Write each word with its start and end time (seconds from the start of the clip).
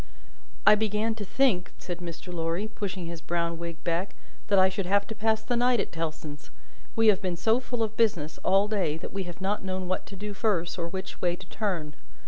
"I 0.65 0.73
began 0.73 1.13
to 1.13 1.23
think," 1.23 1.73
said 1.77 1.99
Mr. 1.99 2.33
Lorry, 2.33 2.67
pushing 2.67 3.05
his 3.05 3.21
brown 3.21 3.59
wig 3.59 3.83
back, 3.83 4.15
"that 4.47 4.57
I 4.57 4.67
should 4.67 4.87
have 4.87 5.05
to 5.09 5.13
pass 5.13 5.43
the 5.43 5.55
night 5.55 5.79
at 5.79 5.91
Tellson's. 5.91 6.49
We 6.95 7.09
have 7.09 7.21
been 7.21 7.37
so 7.37 7.59
full 7.59 7.83
of 7.83 7.95
business 7.95 8.39
all 8.39 8.67
day, 8.67 8.97
that 8.97 9.13
we 9.13 9.25
have 9.25 9.41
not 9.41 9.63
known 9.63 9.87
what 9.87 10.07
to 10.07 10.15
do 10.15 10.33
first, 10.33 10.79
or 10.79 10.87
which 10.87 11.21
way 11.21 11.35
to 11.35 11.45
turn. 11.45 11.93